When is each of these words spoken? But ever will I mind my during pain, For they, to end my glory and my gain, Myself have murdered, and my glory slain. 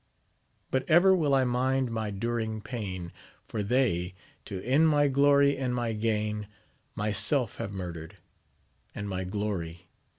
But 0.71 0.83
ever 0.89 1.15
will 1.15 1.35
I 1.35 1.43
mind 1.43 1.91
my 1.91 2.09
during 2.09 2.59
pain, 2.59 3.11
For 3.47 3.61
they, 3.61 4.15
to 4.45 4.59
end 4.63 4.89
my 4.89 5.07
glory 5.07 5.55
and 5.55 5.75
my 5.75 5.93
gain, 5.93 6.47
Myself 6.95 7.57
have 7.57 7.71
murdered, 7.75 8.15
and 8.95 9.07
my 9.07 9.25
glory 9.25 9.73
slain. 9.75 9.87